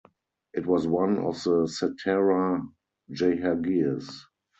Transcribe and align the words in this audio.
It 0.55 0.65
was 0.65 0.87
one 0.87 1.19
of 1.19 1.35
the 1.43 1.67
Satara 1.69 2.67
Jahagirs. 3.11 4.11